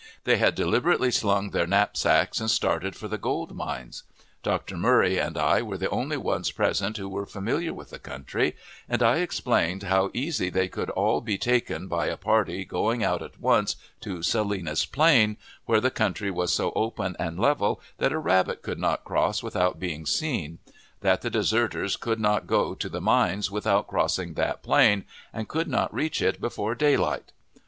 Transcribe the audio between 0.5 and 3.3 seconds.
deliberately slung their knapsacks and started for the